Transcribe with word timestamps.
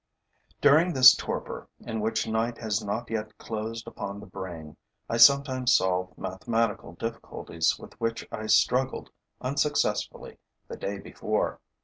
During 0.61 0.93
this 0.93 1.13
torpor, 1.15 1.67
in 1.81 1.99
which 1.99 2.25
night 2.27 2.57
has 2.57 2.83
not 2.83 3.11
yet 3.11 3.37
closed 3.37 3.87
upon 3.87 4.19
the 4.19 4.25
brain, 4.25 4.75
I 5.07 5.17
sometimes 5.17 5.75
solve 5.75 6.17
mathematical 6.17 6.93
difficulties 6.93 7.77
with 7.77 7.93
which 8.01 8.27
I 8.31 8.47
struggled 8.47 9.11
unsuccessfully 9.41 10.39
the 10.67 10.75
day 10.77 10.97
before. 10.97 11.59